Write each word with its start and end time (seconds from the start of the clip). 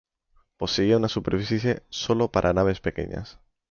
Poseía 0.57 0.97
una 0.97 1.09
superficie 1.09 1.83
solo 1.91 2.31
para 2.31 2.53
naves 2.53 2.79
pequeñas. 2.81 3.39